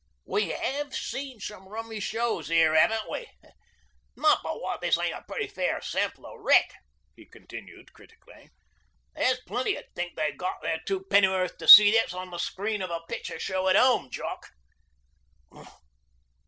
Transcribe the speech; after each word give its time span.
We 0.25 0.51
'ave 0.51 0.89
seed 0.95 1.43
some 1.43 1.67
rummy 1.69 1.99
shows 1.99 2.49
'ere, 2.49 2.75
'aven't 2.75 3.07
we? 3.07 3.27
Not 4.15 4.39
but 4.41 4.59
what 4.59 4.81
this 4.81 4.97
ain't 4.97 5.13
a 5.13 5.21
pretty 5.27 5.45
fair 5.45 5.79
sample 5.79 6.25
o' 6.25 6.33
wreck,' 6.37 6.73
he 7.15 7.27
continued 7.27 7.93
critically. 7.93 8.49
'There's 9.13 9.41
plenty 9.41 9.77
'ud 9.77 9.85
think 9.95 10.15
they'd 10.15 10.39
got 10.39 10.59
their 10.63 10.79
two 10.87 11.01
pennorth 11.01 11.55
to 11.59 11.67
see 11.67 11.91
this 11.91 12.15
on 12.15 12.31
the 12.31 12.39
screen 12.39 12.81
o' 12.81 12.87
a 12.87 13.05
picture 13.05 13.37
show 13.37 13.67
at 13.69 13.75
'ome, 13.75 14.09
Jock.' 14.09 14.47